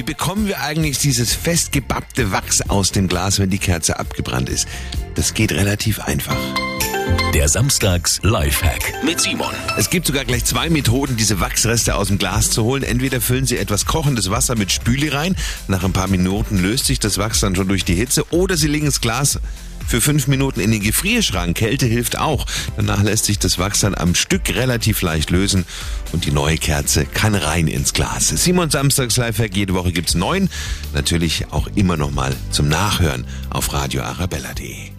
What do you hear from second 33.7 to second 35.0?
radioarabella.de.